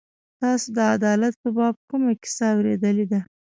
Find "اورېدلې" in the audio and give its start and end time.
2.55-3.05